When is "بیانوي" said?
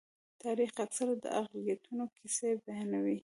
2.63-3.17